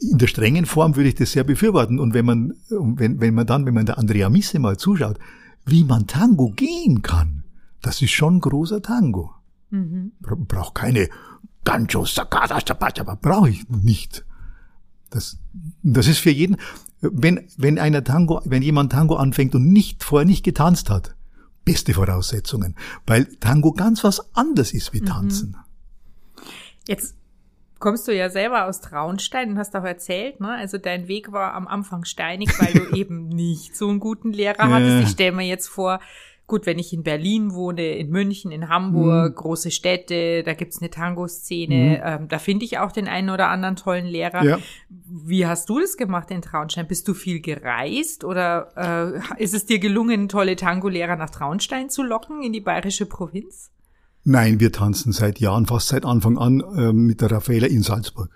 in 0.00 0.18
der 0.18 0.26
strengen 0.26 0.66
Form 0.66 0.96
würde 0.96 1.10
ich 1.10 1.14
das 1.14 1.32
sehr 1.32 1.44
befürworten. 1.44 1.98
Und 1.98 2.14
wenn 2.14 2.24
man, 2.24 2.54
wenn, 2.70 3.20
wenn 3.20 3.34
man 3.34 3.46
dann, 3.46 3.66
wenn 3.66 3.74
man 3.74 3.86
der 3.86 3.98
Andrea 3.98 4.30
Misse 4.30 4.58
mal 4.58 4.76
zuschaut, 4.76 5.18
wie 5.66 5.84
man 5.84 6.06
Tango 6.06 6.50
gehen 6.50 7.02
kann, 7.02 7.44
das 7.82 8.00
ist 8.02 8.12
schon 8.12 8.40
großer 8.40 8.82
Tango. 8.82 9.32
Mhm. 9.70 10.12
Braucht 10.20 10.74
keine 10.74 11.08
Gancho, 11.64 12.04
Sakata, 12.04 12.58
brauche 13.20 13.50
ich 13.50 13.68
nicht. 13.68 14.24
Das, 15.10 15.38
das 15.82 16.08
ist 16.08 16.18
für 16.18 16.30
jeden, 16.30 16.56
wenn, 17.00 17.46
wenn 17.56 17.78
einer 17.78 18.02
Tango, 18.02 18.40
wenn 18.44 18.62
jemand 18.62 18.92
Tango 18.92 19.16
anfängt 19.16 19.54
und 19.54 19.70
nicht, 19.70 20.02
vorher 20.02 20.26
nicht 20.26 20.44
getanzt 20.44 20.90
hat, 20.90 21.14
beste 21.64 21.94
Voraussetzungen, 21.94 22.76
weil 23.06 23.26
Tango 23.36 23.72
ganz 23.72 24.04
was 24.04 24.34
anderes 24.34 24.74
ist 24.74 24.92
wie 24.92 25.00
mhm. 25.00 25.06
Tanzen. 25.06 25.56
Jetzt 26.86 27.14
kommst 27.78 28.06
du 28.08 28.14
ja 28.14 28.30
selber 28.30 28.66
aus 28.66 28.80
Traunstein 28.80 29.50
und 29.50 29.58
hast 29.58 29.74
auch 29.76 29.84
erzählt, 29.84 30.40
ne? 30.40 30.54
Also 30.54 30.78
dein 30.78 31.08
Weg 31.08 31.32
war 31.32 31.54
am 31.54 31.66
Anfang 31.66 32.04
steinig, 32.04 32.48
weil 32.60 32.72
du 32.72 32.90
eben 32.96 33.28
nicht 33.28 33.76
so 33.76 33.88
einen 33.88 34.00
guten 34.00 34.32
Lehrer 34.32 34.70
hattest. 34.70 35.02
Ich 35.02 35.10
stelle 35.10 35.32
mir 35.32 35.46
jetzt 35.46 35.68
vor, 35.68 36.00
gut, 36.46 36.66
wenn 36.66 36.78
ich 36.78 36.92
in 36.92 37.02
Berlin 37.02 37.52
wohne, 37.54 37.96
in 37.96 38.10
München, 38.10 38.50
in 38.50 38.68
Hamburg, 38.68 39.32
mhm. 39.32 39.34
große 39.34 39.70
Städte, 39.70 40.42
da 40.42 40.54
gibt's 40.54 40.80
eine 40.80 40.90
Tango-Szene, 40.90 41.74
mhm. 41.74 42.02
ähm, 42.04 42.28
da 42.28 42.38
finde 42.38 42.64
ich 42.64 42.78
auch 42.78 42.92
den 42.92 43.08
einen 43.08 43.30
oder 43.30 43.48
anderen 43.48 43.76
tollen 43.76 44.06
Lehrer. 44.06 44.44
Ja. 44.44 44.58
Wie 44.88 45.46
hast 45.46 45.68
du 45.68 45.80
das 45.80 45.96
gemacht 45.96 46.30
in 46.30 46.42
Traunstein? 46.42 46.86
Bist 46.86 47.08
du 47.08 47.14
viel 47.14 47.40
gereist 47.40 48.24
oder 48.24 49.20
äh, 49.38 49.42
ist 49.42 49.54
es 49.54 49.66
dir 49.66 49.78
gelungen, 49.78 50.28
tolle 50.28 50.56
Tango-Lehrer 50.56 51.16
nach 51.16 51.30
Traunstein 51.30 51.88
zu 51.90 52.02
locken 52.02 52.42
in 52.42 52.52
die 52.52 52.60
bayerische 52.60 53.06
Provinz? 53.06 53.70
Nein, 54.24 54.60
wir 54.60 54.72
tanzen 54.72 55.12
seit 55.12 55.40
Jahren, 55.40 55.66
fast 55.66 55.88
seit 55.88 56.04
Anfang 56.04 56.38
an 56.38 56.60
äh, 56.76 56.92
mit 56.92 57.20
der 57.20 57.32
Raffaella 57.32 57.66
in 57.66 57.82
Salzburg. 57.82 58.30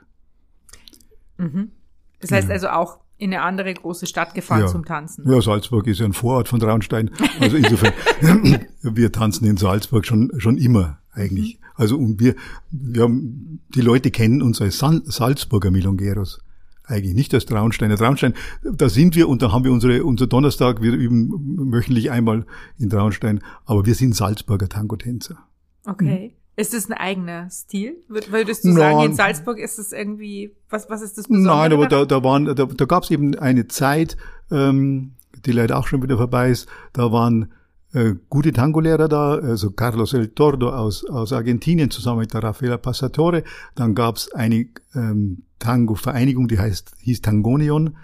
Mhm. 1.38 1.72
Das 2.20 2.32
heißt 2.32 2.48
ja. 2.48 2.54
also 2.54 2.68
auch 2.68 3.00
in 3.18 3.32
eine 3.32 3.42
andere 3.42 3.72
große 3.72 4.06
Stadt 4.06 4.34
gefahren 4.34 4.62
ja. 4.62 4.66
zum 4.66 4.84
Tanzen. 4.84 5.30
Ja, 5.30 5.40
Salzburg 5.40 5.86
ist 5.86 6.00
ja 6.00 6.06
ein 6.06 6.12
Vorort 6.12 6.48
von 6.48 6.60
Traunstein. 6.60 7.10
Also 7.40 7.56
insofern, 7.56 7.92
wir 8.82 9.12
tanzen 9.12 9.46
in 9.46 9.56
Salzburg 9.56 10.06
schon, 10.06 10.32
schon 10.38 10.58
immer 10.58 10.98
eigentlich. 11.12 11.58
Mhm. 11.58 11.66
Also 11.74 11.96
und 11.96 12.20
wir, 12.20 12.34
wir 12.70 13.02
haben, 13.02 13.60
die 13.74 13.80
Leute 13.80 14.10
kennen 14.10 14.42
uns 14.42 14.60
als 14.60 14.78
Salzburger 14.78 15.70
Milongeros. 15.70 16.40
Eigentlich 16.84 17.14
nicht 17.14 17.34
als 17.34 17.46
Traunsteiner. 17.46 17.96
Traunstein, 17.96 18.34
da 18.62 18.88
sind 18.88 19.16
wir 19.16 19.28
und 19.28 19.42
da 19.42 19.50
haben 19.50 19.64
wir 19.64 19.72
unsere, 19.72 20.04
unser 20.04 20.28
Donnerstag, 20.28 20.82
wir 20.82 20.92
üben 20.92 21.72
wöchentlich 21.72 22.10
einmal 22.12 22.46
in 22.78 22.90
Traunstein, 22.90 23.40
aber 23.64 23.86
wir 23.86 23.94
sind 23.94 24.14
Salzburger 24.14 24.68
Tango-Tänzer. 24.68 25.36
Okay. 25.84 26.28
Mhm. 26.28 26.45
Ist 26.56 26.72
das 26.72 26.88
ein 26.88 26.94
eigener 26.94 27.50
Stil? 27.50 27.96
Würdest 28.08 28.64
du 28.64 28.72
sagen, 28.72 29.02
in 29.02 29.14
Salzburg 29.14 29.58
ist 29.58 29.78
es 29.78 29.92
irgendwie, 29.92 30.56
was, 30.70 30.88
was 30.88 31.02
ist 31.02 31.18
das 31.18 31.28
Besondere? 31.28 31.54
Nein, 31.54 31.72
aber 31.74 31.86
da, 31.86 32.06
da 32.06 32.24
waren, 32.24 32.46
da, 32.46 32.54
da 32.54 32.84
gab 32.86 33.02
es 33.02 33.10
eben 33.10 33.34
eine 33.38 33.68
Zeit, 33.68 34.16
ähm, 34.50 35.12
die 35.44 35.52
leider 35.52 35.78
auch 35.78 35.86
schon 35.86 36.02
wieder 36.02 36.16
vorbei 36.16 36.50
ist, 36.50 36.66
da 36.94 37.12
waren 37.12 37.52
äh, 37.92 38.14
gute 38.30 38.52
Tango-Lehrer 38.52 39.08
da, 39.08 39.34
also 39.34 39.70
Carlos 39.70 40.14
El 40.14 40.28
Tordo 40.28 40.70
aus, 40.70 41.04
aus 41.04 41.34
Argentinien 41.34 41.90
zusammen 41.90 42.20
mit 42.20 42.32
der 42.32 42.42
Rafaela 42.42 42.78
Passatore. 42.78 43.44
Dann 43.74 43.94
gab 43.94 44.16
es 44.16 44.32
eine 44.32 44.66
ähm, 44.94 45.42
Tango-Vereinigung, 45.58 46.48
die 46.48 46.58
heißt, 46.58 46.92
hieß 47.00 47.20
Tangonion. 47.20 47.96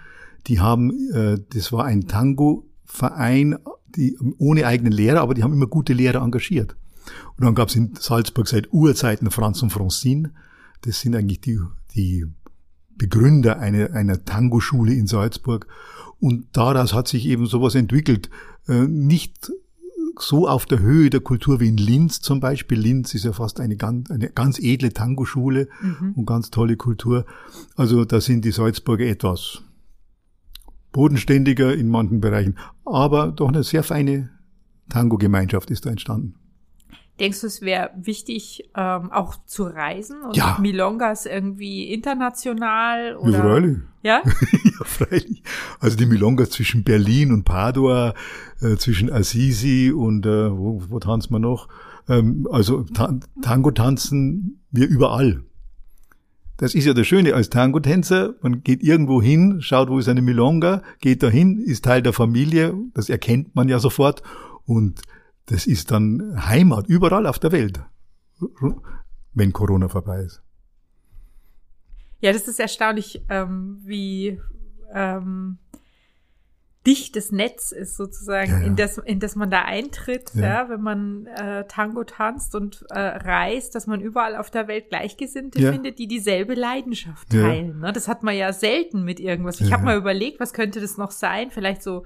Die 0.47 0.59
haben, 0.59 0.91
äh, 1.11 1.37
das 1.53 1.71
war 1.71 1.85
ein 1.85 2.07
Tango-Verein, 2.07 3.57
die 3.95 4.17
ohne 4.37 4.67
eigenen 4.67 4.93
Lehrer, 4.93 5.21
aber 5.21 5.33
die 5.33 5.43
haben 5.43 5.53
immer 5.53 5.67
gute 5.67 5.93
Lehrer 5.93 6.21
engagiert. 6.21 6.75
Und 7.37 7.45
dann 7.45 7.55
gab 7.55 7.69
es 7.69 7.75
in 7.75 7.95
Salzburg 7.95 8.47
seit 8.47 8.71
Urzeiten 8.71 9.31
Franz 9.31 9.61
und 9.61 9.71
Francine. 9.71 10.31
Das 10.81 11.01
sind 11.01 11.15
eigentlich 11.15 11.41
die, 11.41 11.59
die 11.95 12.25
Begründer 12.95 13.59
einer, 13.59 13.93
einer 13.93 14.23
Tango-Schule 14.23 14.93
in 14.93 15.07
Salzburg. 15.07 15.67
Und 16.19 16.47
daraus 16.53 16.93
hat 16.93 17.07
sich 17.07 17.25
eben 17.25 17.45
sowas 17.45 17.75
entwickelt. 17.75 18.29
Äh, 18.67 18.87
nicht 18.87 19.51
so 20.19 20.47
auf 20.47 20.65
der 20.65 20.79
Höhe 20.79 21.09
der 21.09 21.21
Kultur 21.21 21.59
wie 21.59 21.67
in 21.67 21.77
Linz 21.77 22.21
zum 22.21 22.39
Beispiel. 22.39 22.79
Linz 22.79 23.13
ist 23.13 23.25
ja 23.25 23.33
fast 23.33 23.59
eine 23.59 23.75
ganz, 23.75 24.11
eine 24.11 24.29
ganz 24.29 24.59
edle 24.59 24.93
Tango-Schule 24.93 25.69
mhm. 25.81 26.13
und 26.15 26.25
ganz 26.25 26.51
tolle 26.51 26.77
Kultur. 26.77 27.25
Also 27.75 28.05
da 28.05 28.21
sind 28.21 28.45
die 28.45 28.51
Salzburger 28.51 29.05
etwas 29.05 29.63
bodenständiger 30.91 31.75
in 31.75 31.89
manchen 31.89 32.21
Bereichen, 32.21 32.55
aber 32.85 33.31
doch 33.31 33.49
eine 33.49 33.63
sehr 33.63 33.83
feine 33.83 34.29
Tango-Gemeinschaft 34.89 35.71
ist 35.71 35.85
da 35.85 35.89
entstanden. 35.89 36.35
Denkst 37.19 37.41
du, 37.41 37.47
es 37.47 37.61
wäre 37.61 37.91
wichtig, 37.95 38.69
ähm, 38.75 39.11
auch 39.11 39.35
zu 39.45 39.65
reisen 39.65 40.23
und 40.23 40.35
ja. 40.35 40.57
Milongas 40.59 41.27
irgendwie 41.27 41.93
international? 41.93 43.15
Oder? 43.17 43.31
Ja, 43.31 43.41
freilich. 43.41 43.77
Ja? 44.01 44.21
ja, 44.63 44.85
freilich. 44.85 45.43
Also 45.79 45.95
die 45.95 46.07
Milongas 46.07 46.49
zwischen 46.49 46.83
Berlin 46.83 47.31
und 47.31 47.43
Padua, 47.43 48.15
äh, 48.61 48.77
zwischen 48.77 49.11
Assisi 49.11 49.91
und 49.95 50.25
äh, 50.25 50.51
wo, 50.51 50.81
wo 50.89 50.99
tanzen 50.99 51.33
wir 51.33 51.39
noch? 51.39 51.67
Ähm, 52.09 52.47
also 52.51 52.83
ta 52.83 53.19
Tango 53.41 53.71
tanzen 53.71 54.59
wir 54.71 54.87
überall. 54.87 55.43
Das 56.57 56.75
ist 56.75 56.85
ja 56.85 56.93
das 56.93 57.07
Schöne 57.07 57.33
als 57.33 57.49
Tango-Tänzer. 57.49 58.35
Man 58.41 58.63
geht 58.63 58.83
irgendwo 58.83 59.21
hin, 59.21 59.61
schaut, 59.61 59.89
wo 59.89 59.99
ist 59.99 60.07
eine 60.07 60.21
Milonga, 60.21 60.81
geht 60.99 61.23
dahin, 61.23 61.59
ist 61.59 61.85
Teil 61.85 62.01
der 62.01 62.13
Familie. 62.13 62.75
Das 62.93 63.09
erkennt 63.09 63.55
man 63.55 63.69
ja 63.69 63.79
sofort. 63.79 64.21
Und 64.65 65.01
das 65.45 65.67
ist 65.67 65.91
dann 65.91 66.45
Heimat 66.47 66.87
überall 66.87 67.27
auf 67.27 67.39
der 67.39 67.51
Welt, 67.51 67.81
wenn 69.33 69.53
Corona 69.53 69.89
vorbei 69.89 70.21
ist. 70.21 70.41
Ja, 72.21 72.31
das 72.31 72.47
ist 72.47 72.59
erstaunlich, 72.59 73.25
ähm, 73.29 73.81
wie 73.83 74.39
ähm, 74.93 75.57
dicht 76.85 77.15
das 77.15 77.31
Netz 77.31 77.71
ist 77.71 77.95
sozusagen, 77.95 78.51
ja, 78.51 78.59
ja. 78.59 78.65
in 78.65 78.75
das 78.75 78.97
in 78.97 79.19
das 79.19 79.35
man 79.35 79.49
da 79.49 79.63
eintritt, 79.63 80.31
ja, 80.33 80.41
ja 80.41 80.69
wenn 80.69 80.81
man 80.81 81.25
äh, 81.27 81.65
Tango 81.67 82.03
tanzt 82.03 82.55
und 82.55 82.85
äh, 82.89 82.99
reist, 82.99 83.75
dass 83.75 83.87
man 83.87 84.01
überall 84.01 84.35
auf 84.35 84.51
der 84.51 84.67
Welt 84.67 84.89
Gleichgesinnte 84.89 85.59
findet, 85.59 85.99
die 85.99 86.07
dieselbe 86.07 86.55
Leidenschaft 86.55 87.29
teilen. 87.29 87.79
Ne? 87.79 87.93
Das 87.93 88.07
hat 88.07 88.23
man 88.23 88.35
ja 88.35 88.51
selten 88.53 89.03
mit 89.03 89.19
irgendwas. 89.19 89.61
Ich 89.61 89.71
habe 89.71 89.83
mal 89.83 89.97
überlegt, 89.97 90.39
was 90.39 90.53
könnte 90.53 90.81
das 90.81 90.97
noch 90.97 91.11
sein? 91.11 91.51
Vielleicht 91.51 91.83
so 91.83 92.05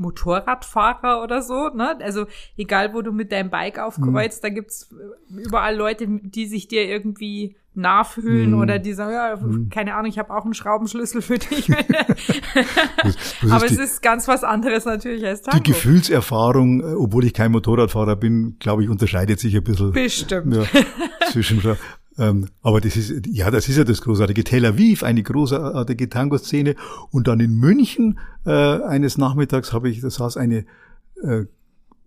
Motorradfahrer 0.00 1.22
oder 1.22 1.42
so, 1.42 1.68
ne? 1.68 1.98
Also 2.00 2.26
egal, 2.56 2.94
wo 2.94 3.02
du 3.02 3.12
mit 3.12 3.30
deinem 3.30 3.50
Bike 3.50 3.78
aufkreuzt, 3.78 4.42
mhm. 4.42 4.46
da 4.46 4.54
gibt's 4.54 4.90
äh, 4.92 5.42
überall 5.42 5.76
Leute, 5.76 6.06
die 6.08 6.46
sich 6.46 6.68
dir 6.68 6.88
irgendwie 6.88 7.56
nachfühlen 7.74 8.50
mhm. 8.50 8.58
oder 8.58 8.78
die 8.78 8.92
sagen, 8.94 9.12
ja, 9.12 9.36
mhm. 9.36 9.68
keine 9.68 9.94
Ahnung, 9.94 10.10
ich 10.10 10.18
habe 10.18 10.34
auch 10.34 10.44
einen 10.44 10.54
Schraubenschlüssel 10.54 11.22
für 11.22 11.38
dich. 11.38 11.66
das, 13.02 13.36
das 13.42 13.50
Aber 13.50 13.64
ist 13.66 13.72
es 13.72 13.78
ist 13.78 14.02
ganz 14.02 14.26
was 14.26 14.42
anderes 14.42 14.86
natürlich 14.86 15.24
als 15.24 15.42
Tango. 15.42 15.62
Die 15.62 15.72
Gefühlserfahrung, 15.72 16.80
äh, 16.80 16.94
obwohl 16.94 17.24
ich 17.24 17.34
kein 17.34 17.52
Motorradfahrer 17.52 18.16
bin, 18.16 18.56
glaube 18.58 18.82
ich, 18.82 18.88
unterscheidet 18.88 19.38
sich 19.38 19.54
ein 19.54 19.62
bisschen. 19.62 19.92
Bestimmt. 19.92 20.54
Ja, 20.54 20.64
zwischen 21.30 21.60
aber 22.16 22.80
das 22.80 22.96
ist, 22.96 23.26
ja, 23.28 23.50
das 23.50 23.68
ist 23.68 23.76
ja 23.76 23.84
das 23.84 24.02
großartige. 24.02 24.44
Tel 24.44 24.66
Aviv, 24.66 25.02
eine 25.02 25.22
großartige 25.22 26.08
Tango-Szene. 26.08 26.74
Und 27.10 27.28
dann 27.28 27.40
in 27.40 27.54
München 27.54 28.18
äh, 28.44 28.50
eines 28.50 29.16
Nachmittags 29.16 29.72
habe 29.72 29.88
ich, 29.88 30.00
da 30.00 30.10
saß 30.10 30.36
eine 30.36 30.66
äh, 31.22 31.46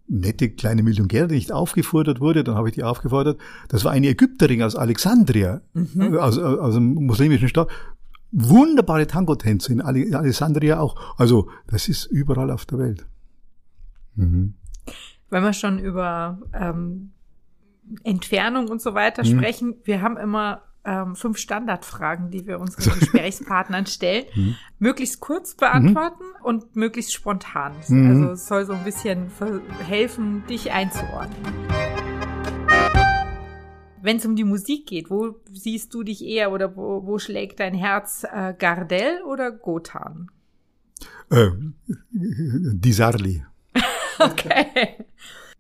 nette 0.08 0.50
kleine 0.50 0.84
Millionäre, 0.84 1.28
die 1.28 1.36
nicht 1.36 1.52
aufgefordert 1.52 2.20
wurde, 2.20 2.44
dann 2.44 2.56
habe 2.56 2.70
ich 2.70 2.76
die 2.76 2.84
aufgefordert. 2.84 3.40
Das 3.70 3.84
war 3.84 3.92
eine 3.92 4.08
Ägypterin 4.08 4.62
aus 4.62 4.76
Alexandria, 4.76 5.62
mhm. 5.74 6.18
aus, 6.18 6.38
aus 6.38 6.76
einem 6.76 6.94
muslimischen 6.94 7.48
Staat. 7.48 7.70
Wunderbare 8.32 9.08
Tango-Tänze 9.08 9.72
in 9.72 9.82
Alexandria 9.82 10.80
auch. 10.80 10.96
Also 11.18 11.50
das 11.68 11.88
ist 11.88 12.06
überall 12.06 12.50
auf 12.52 12.66
der 12.66 12.80
Welt. 12.80 13.06
Mhm. 14.16 14.56
Wenn 15.30 15.44
wir 15.44 15.54
schon 15.54 15.80
über 15.80 16.40
ähm, 16.54 17.12
Entfernung 18.04 18.70
und 18.70 18.82
so 18.82 18.94
weiter 18.94 19.24
mhm. 19.24 19.38
sprechen, 19.38 19.76
wir 19.84 20.02
haben 20.02 20.18
immer 20.18 20.64
ähm, 20.86 21.16
fünf 21.16 21.38
Standardfragen, 21.38 22.30
die 22.30 22.46
wir 22.46 22.60
unseren 22.60 23.00
Gesprächspartnern 23.00 23.86
stellen. 23.86 24.26
Mhm. 24.36 24.56
Möglichst 24.80 25.20
kurz 25.20 25.56
beantworten 25.56 26.24
mhm. 26.24 26.46
und 26.46 26.76
möglichst 26.76 27.14
spontan. 27.14 27.74
Mhm. 27.88 28.10
Also 28.10 28.32
es 28.32 28.48
soll 28.48 28.66
so 28.66 28.74
ein 28.74 28.84
bisschen 28.84 29.32
helfen, 29.86 30.44
dich 30.48 30.72
einzuordnen. 30.72 31.54
Wenn 34.02 34.18
es 34.18 34.26
um 34.26 34.36
die 34.36 34.44
Musik 34.44 34.88
geht, 34.88 35.10
wo 35.10 35.40
siehst 35.52 35.94
du 35.94 36.04
dich 36.04 36.26
eher 36.26 36.52
oder 36.52 36.76
wo, 36.76 37.06
wo 37.06 37.20
schlägt 37.20 37.62
dein 37.62 37.74
Herz? 37.74 38.26
Äh, 38.30 38.54
Gardel 38.58 39.22
oder 39.26 39.52
Gotan? 39.52 40.30
Äh, 41.30 41.52
Disarli. 42.12 43.46
okay 44.20 45.06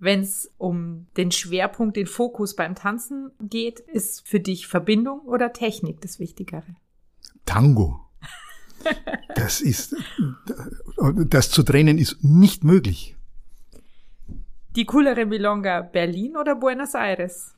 wenn 0.03 0.21
es 0.21 0.51
um 0.57 1.07
den 1.17 1.31
Schwerpunkt, 1.31 1.97
den 1.97 2.07
Fokus 2.07 2.55
beim 2.55 2.75
Tanzen 2.75 3.31
geht, 3.39 3.79
ist 3.79 4.27
für 4.27 4.39
dich 4.39 4.67
Verbindung 4.67 5.21
oder 5.21 5.53
Technik 5.53 6.01
das 6.01 6.19
Wichtigere? 6.19 6.75
Tango. 7.45 7.99
Das 9.35 9.61
ist, 9.61 9.95
das 11.27 11.49
zu 11.49 11.63
trennen 11.63 11.97
ist 11.97 12.23
nicht 12.23 12.63
möglich. 12.63 13.15
Die 14.75 14.85
coolere 14.85 15.25
Milonga 15.25 15.81
Berlin 15.81 16.35
oder 16.35 16.55
Buenos 16.55 16.93
Aires? 16.93 17.55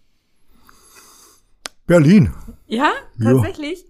Berlin. 1.87 2.31
Ja, 2.67 2.91
tatsächlich. 3.19 3.81
Ja. 3.81 3.89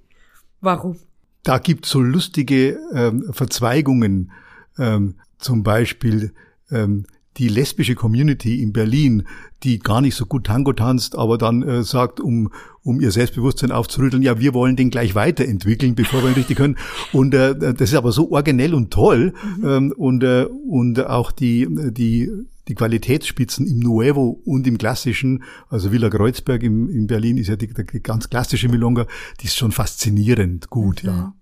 Warum? 0.62 0.98
da 1.46 1.60
gibt 1.60 1.86
so 1.86 2.02
lustige 2.02 2.80
ähm, 2.92 3.32
Verzweigungen, 3.32 4.32
ähm, 4.80 5.16
zum 5.38 5.64
Beispiel 5.64 6.34
ähm, 6.72 7.06
die 7.38 7.48
lesbische 7.48 7.96
Community 7.96 8.62
in 8.62 8.72
Berlin, 8.72 9.24
die 9.64 9.80
gar 9.80 10.02
nicht 10.02 10.16
so 10.16 10.26
gut 10.26 10.46
Tango 10.46 10.74
tanzt, 10.74 11.18
aber 11.18 11.38
dann 11.38 11.64
äh, 11.64 11.84
sagt, 11.84 12.20
um, 12.20 12.52
um 12.84 13.02
ihr 13.02 13.12
Selbstbewusstsein 13.12 13.72
aufzurütteln, 13.72 14.22
ja, 14.22 14.40
wir 14.40 14.54
wollen 14.54 14.76
den 14.76 14.90
gleich 14.90 15.16
weiterentwickeln, 15.16 15.96
bevor 15.96 16.24
wir 16.24 16.30
ihn 16.30 16.36
richtig 16.36 16.58
können. 16.58 16.78
Und 17.12 17.34
äh, 17.34 17.56
das 17.58 17.90
ist 17.90 17.96
aber 17.96 18.12
so 18.12 18.32
originell 18.32 18.74
und 18.74 18.92
toll. 18.92 19.34
Mhm. 19.58 19.68
Ähm, 19.68 19.94
und, 19.98 20.24
äh, 20.24 20.46
und 20.46 21.06
auch 21.06 21.32
die, 21.32 21.68
die, 21.92 22.32
die 22.68 22.76
Qualitätsspitzen 22.76 23.68
im 23.68 23.80
Nuevo 23.80 24.40
und 24.46 24.66
im 24.68 24.78
Klassischen, 24.78 25.44
also 25.70 25.92
Villa 25.92 26.10
Kreuzberg 26.10 26.64
im, 26.64 26.90
in 26.90 27.08
Berlin 27.08 27.38
ist 27.38 27.48
ja 27.48 27.56
die, 27.56 27.68
die 27.68 28.02
ganz 28.02 28.30
klassische 28.30 28.70
Milonga, 28.70 29.08
die 29.42 29.46
ist 29.46 29.58
schon 29.58 29.72
faszinierend 29.72 30.70
gut, 30.70 31.04
mhm. 31.04 31.10
ja. 31.10 31.34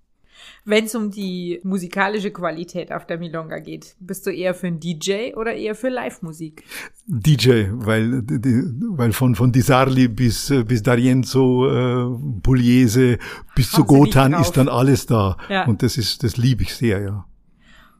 Wenn 0.66 0.86
es 0.86 0.96
um 0.96 1.12
die 1.12 1.60
musikalische 1.64 2.32
Qualität 2.32 2.92
auf 2.92 3.06
der 3.06 3.18
Milonga 3.18 3.60
geht, 3.60 3.96
bist 4.00 4.26
du 4.26 4.32
eher 4.32 4.54
für 4.54 4.68
einen 4.68 4.80
DJ 4.80 5.34
oder 5.36 5.54
eher 5.54 5.76
für 5.76 5.90
Live-Musik? 5.90 6.64
DJ, 7.08 7.66
weil, 7.72 8.24
weil 8.24 9.12
von, 9.14 9.36
von 9.36 9.52
Disarli 9.52 10.08
bis, 10.08 10.54
bis 10.66 10.84
D'Arienzo, 10.84 11.68
äh, 11.68 12.40
Pugliese 12.42 13.18
bis 13.56 13.72
zu 13.72 13.84
Gotan 13.84 14.34
ist 14.34 14.54
dann 14.54 14.70
alles 14.70 15.06
da. 15.06 15.38
Ja. 15.50 15.66
Und 15.66 15.84
das 15.84 15.98
ist, 15.98 16.24
das 16.24 16.38
liebe 16.38 16.64
ich 16.64 16.74
sehr, 16.74 17.02
ja. 17.02 17.26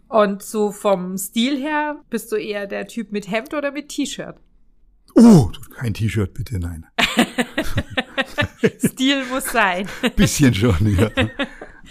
Und 0.08 0.44
so 0.44 0.72
vom 0.72 1.18
Stil 1.18 1.58
her, 1.58 2.02
bist 2.10 2.32
du 2.32 2.36
eher 2.36 2.68
der 2.68 2.88
Typ 2.88 3.12
mit 3.12 3.32
Hemd 3.32 3.54
oder 3.56 3.72
mit 3.72 3.90
T-Shirt? 3.90 4.36
Oh, 5.16 5.50
kein 5.76 5.94
T-Shirt 5.94 6.34
bitte, 6.34 6.60
nein. 6.60 6.86
Stil 8.78 9.26
muss 9.26 9.46
sein. 9.52 9.88
Bisschen 10.16 10.54
schon, 10.54 10.96
ja. 10.96 11.10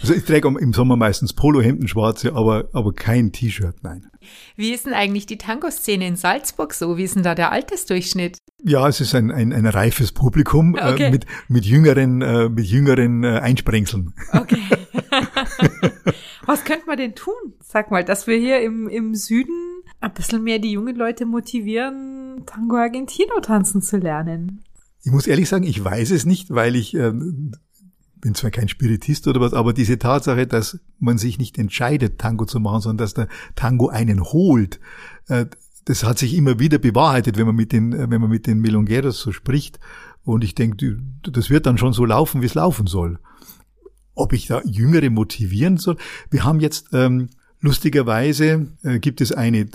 Also 0.01 0.13
ich 0.13 0.25
trage 0.25 0.47
im 0.47 0.73
Sommer 0.73 0.95
meistens 0.95 1.33
Polohemden 1.33 1.87
schwarze, 1.87 2.33
aber, 2.33 2.69
aber 2.73 2.93
kein 2.93 3.31
T-Shirt, 3.31 3.75
nein. 3.83 4.09
Wie 4.55 4.71
ist 4.71 4.85
denn 4.85 4.93
eigentlich 4.93 5.25
die 5.25 5.37
Tango-Szene 5.37 6.07
in 6.07 6.15
Salzburg 6.15 6.73
so? 6.73 6.97
Wie 6.97 7.03
ist 7.03 7.15
denn 7.15 7.23
da 7.23 7.35
der 7.35 7.51
Altersdurchschnitt? 7.51 8.37
Ja, 8.63 8.87
es 8.87 9.01
ist 9.01 9.13
ein, 9.13 9.31
ein, 9.31 9.53
ein 9.53 9.65
reifes 9.65 10.11
Publikum 10.11 10.75
äh, 10.75 10.91
okay. 10.91 11.03
äh, 11.05 11.11
mit, 11.11 11.25
mit 11.47 11.65
jüngeren, 11.65 12.21
äh, 12.21 12.49
mit 12.49 12.65
jüngeren 12.65 13.23
äh, 13.23 13.39
Einsprengseln. 13.39 14.13
Okay. 14.31 14.61
Was 16.45 16.63
könnte 16.65 16.85
man 16.87 16.97
denn 16.97 17.15
tun? 17.15 17.33
Sag 17.61 17.91
mal, 17.91 18.03
dass 18.03 18.27
wir 18.27 18.37
hier 18.37 18.61
im, 18.61 18.87
im 18.87 19.15
Süden 19.15 19.83
ein 19.99 20.13
bisschen 20.13 20.43
mehr 20.43 20.59
die 20.59 20.71
jungen 20.71 20.95
Leute 20.95 21.25
motivieren, 21.25 22.43
Tango 22.45 22.75
Argentino 22.75 23.39
tanzen 23.41 23.81
zu 23.81 23.97
lernen. 23.97 24.63
Ich 25.03 25.11
muss 25.11 25.27
ehrlich 25.27 25.49
sagen, 25.49 25.65
ich 25.65 25.83
weiß 25.83 26.11
es 26.11 26.25
nicht, 26.25 26.49
weil 26.53 26.75
ich 26.75 26.93
äh, 26.95 27.13
bin 28.23 28.35
zwar 28.35 28.51
kein 28.51 28.69
Spiritist 28.69 29.27
oder 29.27 29.41
was, 29.41 29.53
aber 29.53 29.73
diese 29.73 29.99
Tatsache, 29.99 30.47
dass 30.47 30.79
man 30.97 31.17
sich 31.17 31.37
nicht 31.39 31.57
entscheidet, 31.57 32.19
Tango 32.19 32.45
zu 32.45 32.61
machen, 32.61 32.79
sondern 32.79 33.03
dass 33.03 33.13
der 33.13 33.27
Tango 33.55 33.89
einen 33.89 34.23
holt, 34.23 34.79
äh, 35.27 35.45
das 35.83 36.05
hat 36.05 36.17
sich 36.17 36.33
immer 36.33 36.57
wieder 36.57 36.77
bewahrheitet, 36.77 37.37
wenn 37.37 37.45
man 37.45 37.57
mit 37.57 37.73
den, 37.73 37.91
wenn 37.91 38.21
man 38.21 38.29
mit 38.29 38.47
den 38.47 38.61
Milongueros 38.61 39.19
so 39.19 39.33
spricht. 39.33 39.81
Und 40.23 40.45
ich 40.45 40.55
denke, 40.55 41.01
das 41.29 41.49
wird 41.49 41.65
dann 41.65 41.77
schon 41.77 41.91
so 41.91 42.05
laufen, 42.05 42.41
wie 42.41 42.45
es 42.45 42.53
laufen 42.53 42.87
soll. 42.87 43.19
Ob 44.15 44.31
ich 44.31 44.47
da 44.47 44.61
Jüngere 44.63 45.09
motivieren 45.09 45.75
soll? 45.75 45.97
Wir 46.31 46.45
haben 46.45 46.61
jetzt 46.61 46.87
ähm, 46.93 47.27
lustigerweise 47.59 48.67
äh, 48.83 48.99
gibt 48.99 49.19
es 49.19 49.33
eine 49.33 49.67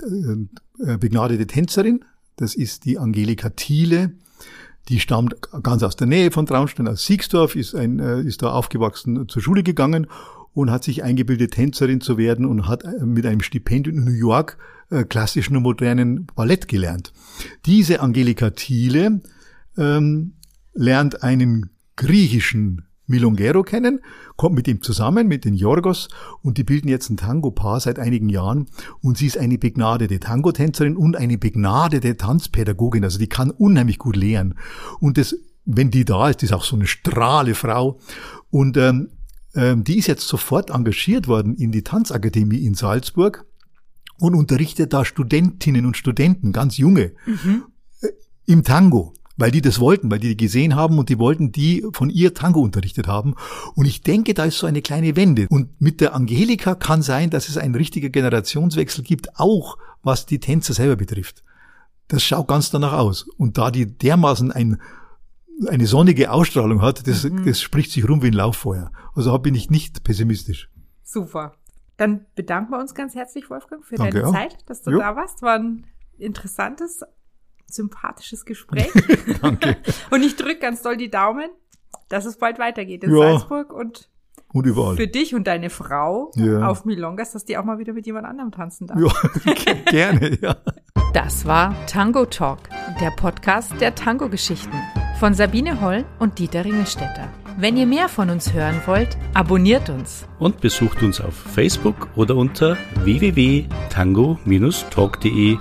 äh, 0.79 0.97
begnadete 0.97 1.45
Tänzerin, 1.45 2.03
das 2.37 2.55
ist 2.55 2.85
die 2.85 2.97
Angelika 2.97 3.51
Thiele, 3.51 4.13
die 4.89 4.99
stammt 4.99 5.35
ganz 5.63 5.83
aus 5.83 5.95
der 5.95 6.07
Nähe 6.07 6.31
von 6.31 6.45
Traunstein, 6.45 6.87
aus 6.87 7.05
Siegsdorf, 7.05 7.55
ist, 7.55 7.75
ein, 7.75 7.99
äh, 7.99 8.21
ist 8.21 8.41
da 8.41 8.51
aufgewachsen, 8.51 9.29
zur 9.29 9.41
Schule 9.41 9.63
gegangen 9.63 10.07
und 10.53 10.71
hat 10.71 10.83
sich 10.83 11.03
eingebildet, 11.03 11.53
Tänzerin 11.53 12.01
zu 12.01 12.17
werden 12.17 12.45
und 12.45 12.67
hat 12.67 12.83
äh, 12.83 13.05
mit 13.05 13.25
einem 13.25 13.41
Stipendium 13.41 13.97
in 13.97 14.03
New 14.05 14.11
York 14.11 14.57
äh, 14.89 15.03
klassischen 15.03 15.55
und 15.55 15.63
modernen 15.63 16.27
Ballett 16.35 16.67
gelernt. 16.67 17.13
Diese 17.65 18.01
Angelika 18.01 18.49
Thiele 18.49 19.21
ähm, 19.77 20.33
lernt 20.73 21.23
einen 21.23 21.69
griechischen 21.95 22.85
Milongero 23.09 23.63
kennen, 23.63 23.99
kommt 24.35 24.55
mit 24.55 24.67
ihm 24.67 24.81
zusammen, 24.81 25.27
mit 25.27 25.43
den 25.43 25.55
Jorgos, 25.55 26.07
und 26.41 26.57
die 26.57 26.63
bilden 26.63 26.87
jetzt 26.87 27.09
ein 27.09 27.17
Tango-Paar 27.17 27.79
seit 27.79 27.99
einigen 27.99 28.29
Jahren. 28.29 28.67
Und 29.01 29.17
sie 29.17 29.25
ist 29.25 29.37
eine 29.37 29.57
begnadete 29.57 30.19
Tango-Tänzerin 30.19 30.95
und 30.95 31.17
eine 31.17 31.37
begnadete 31.37 32.15
Tanzpädagogin. 32.15 33.03
Also 33.03 33.19
die 33.19 33.27
kann 33.27 33.51
unheimlich 33.51 33.97
gut 33.97 34.15
lehren. 34.15 34.55
Und 34.99 35.17
das, 35.17 35.35
wenn 35.65 35.91
die 35.91 36.05
da 36.05 36.29
ist, 36.29 36.43
ist 36.43 36.53
auch 36.53 36.63
so 36.63 36.75
eine 36.75 36.87
strahle 36.87 37.55
Frau. 37.55 37.99
Und 38.49 38.77
ähm, 38.77 39.09
ähm, 39.55 39.83
die 39.83 39.97
ist 39.97 40.07
jetzt 40.07 40.27
sofort 40.27 40.69
engagiert 40.69 41.27
worden 41.27 41.55
in 41.55 41.71
die 41.71 41.83
Tanzakademie 41.83 42.63
in 42.65 42.75
Salzburg 42.75 43.45
und 44.19 44.35
unterrichtet 44.35 44.93
da 44.93 45.03
Studentinnen 45.05 45.85
und 45.85 45.97
Studenten, 45.97 46.51
ganz 46.51 46.77
junge, 46.77 47.13
mhm. 47.25 47.63
äh, 48.01 48.07
im 48.45 48.63
Tango 48.63 49.13
weil 49.39 49.51
die 49.51 49.61
das 49.61 49.79
wollten, 49.79 50.11
weil 50.11 50.19
die 50.19 50.27
die 50.29 50.37
gesehen 50.37 50.75
haben 50.75 50.99
und 50.99 51.07
die 51.07 51.17
wollten 51.17 51.51
die 51.51 51.85
von 51.93 52.09
ihr 52.09 52.33
Tango 52.33 52.59
unterrichtet 52.59 53.07
haben. 53.07 53.35
Und 53.73 53.85
ich 53.85 54.01
denke, 54.01 54.33
da 54.33 54.43
ist 54.43 54.57
so 54.57 54.67
eine 54.67 54.81
kleine 54.81 55.15
Wende. 55.15 55.47
Und 55.49 55.79
mit 55.79 56.01
der 56.01 56.13
Angelika 56.13 56.75
kann 56.75 57.01
sein, 57.01 57.29
dass 57.29 57.47
es 57.47 57.57
einen 57.57 57.73
richtigen 57.73 58.11
Generationswechsel 58.11 59.03
gibt, 59.03 59.39
auch 59.39 59.77
was 60.03 60.25
die 60.25 60.39
Tänzer 60.39 60.73
selber 60.73 60.97
betrifft. 60.97 61.43
Das 62.09 62.21
schaut 62.21 62.49
ganz 62.49 62.69
danach 62.69 62.93
aus. 62.93 63.23
Und 63.37 63.57
da 63.57 63.71
die 63.71 63.85
dermaßen 63.85 64.51
ein, 64.51 64.81
eine 65.67 65.87
sonnige 65.87 66.31
Ausstrahlung 66.31 66.81
hat, 66.81 67.07
das, 67.07 67.23
mhm. 67.23 67.45
das 67.45 67.61
spricht 67.61 67.91
sich 67.91 68.07
rum 68.07 68.21
wie 68.21 68.27
ein 68.27 68.33
Lauffeuer. 68.33 68.91
Also 69.15 69.31
da 69.31 69.37
bin 69.37 69.55
ich 69.55 69.69
nicht 69.69 70.03
pessimistisch. 70.03 70.69
Super. 71.03 71.53
Dann 71.95 72.25
bedanken 72.35 72.71
wir 72.71 72.79
uns 72.79 72.93
ganz 72.93 73.15
herzlich, 73.15 73.49
Wolfgang, 73.49 73.85
für 73.85 73.95
Danke 73.95 74.15
deine 74.15 74.27
auch. 74.27 74.33
Zeit, 74.33 74.57
dass 74.67 74.81
du 74.81 74.91
jo. 74.91 74.99
da 74.99 75.15
warst. 75.15 75.41
War 75.41 75.55
ein 75.55 75.85
interessantes, 76.17 77.03
sympathisches 77.73 78.45
Gespräch. 78.45 78.91
Danke. 79.41 79.77
und 80.11 80.23
ich 80.23 80.35
drücke 80.35 80.59
ganz 80.59 80.81
doll 80.81 80.97
die 80.97 81.09
Daumen, 81.09 81.49
dass 82.09 82.25
es 82.25 82.37
bald 82.37 82.59
weitergeht 82.59 83.03
in 83.03 83.15
ja. 83.15 83.17
Salzburg 83.17 83.73
und 83.73 84.09
und 84.51 84.65
überall. 84.65 84.95
Für 84.95 85.07
dich 85.07 85.35
und 85.35 85.45
deine 85.45 85.69
Frau 85.69 86.31
ja. 86.35 86.67
auf 86.67 86.83
Milongas, 86.83 87.33
dass 87.33 87.45
die 87.45 87.55
auch 87.57 87.63
mal 87.63 87.77
wieder 87.77 87.93
mit 87.93 88.07
jemand 88.07 88.25
anderem 88.25 88.51
tanzen 88.51 88.87
darf. 88.87 88.97
Ja, 88.99 89.11
gerne, 89.85 90.39
ja. 90.41 90.55
Das 91.13 91.45
war 91.45 91.75
Tango 91.85 92.25
Talk, 92.25 92.61
der 92.99 93.11
Podcast 93.11 93.79
der 93.79 93.93
Tango-Geschichten 93.93 94.73
von 95.19 95.35
Sabine 95.35 95.81
Holl 95.81 96.03
und 96.17 96.39
Dieter 96.39 96.65
Ringelstetter. 96.65 97.29
Wenn 97.57 97.77
ihr 97.77 97.85
mehr 97.85 98.09
von 98.09 98.29
uns 98.29 98.53
hören 98.53 98.81
wollt, 98.85 99.17
abonniert 99.33 99.89
uns. 99.89 100.25
Und 100.39 100.61
besucht 100.61 101.03
uns 101.03 101.19
auf 101.19 101.35
Facebook 101.35 102.07
oder 102.15 102.37
unter 102.37 102.77
www.tango-talk.de. 103.03 105.57